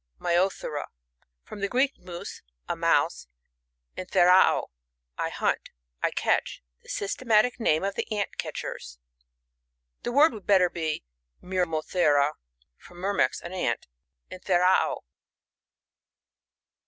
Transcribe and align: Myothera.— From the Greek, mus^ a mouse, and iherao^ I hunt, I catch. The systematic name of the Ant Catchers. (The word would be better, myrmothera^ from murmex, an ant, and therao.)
Myothera.— 0.19 0.87
From 1.47 1.59
the 1.59 1.67
Greek, 1.67 1.95
mus^ 1.99 2.41
a 2.67 2.75
mouse, 2.75 3.27
and 3.95 4.09
iherao^ 4.09 4.69
I 5.15 5.29
hunt, 5.29 5.69
I 6.01 6.09
catch. 6.09 6.63
The 6.81 6.89
systematic 6.89 7.59
name 7.59 7.83
of 7.83 7.93
the 7.93 8.11
Ant 8.11 8.39
Catchers. 8.39 8.97
(The 10.01 10.11
word 10.11 10.33
would 10.33 10.47
be 10.47 10.47
better, 10.47 10.71
myrmothera^ 11.43 12.33
from 12.77 12.97
murmex, 12.97 13.41
an 13.43 13.53
ant, 13.53 13.85
and 14.31 14.41
therao.) 14.43 15.01